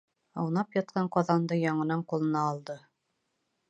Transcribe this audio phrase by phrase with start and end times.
[0.43, 2.83] Аунап ятҡан ҡаҙанды яңынан ҡулына алды.